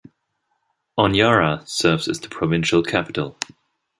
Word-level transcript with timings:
Honiara 0.97 1.63
serves 1.67 2.07
as 2.07 2.19
the 2.19 2.27
provincial 2.27 2.81
capital. 2.81 3.37